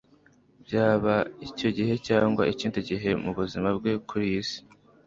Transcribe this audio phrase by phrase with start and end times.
[0.63, 1.15] Byaba
[1.47, 4.59] icyo gihe cyangwa ikindi gihe mu buzima bwe kuri iyi si,